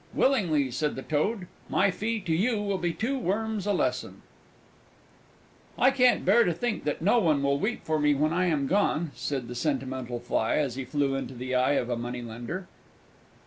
[0.15, 4.23] "Willingly," said the Toad; "my fee to you will be two worms a lesson."
[5.77, 8.65] "I can't bear to think that no one will weep for me when I am
[8.65, 12.67] gone!" said the sentimental Fly, as he flew into the eye of a Moneylender.